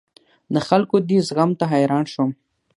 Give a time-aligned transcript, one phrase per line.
[0.53, 2.31] د خلکو دې زغم ته حیران شوم.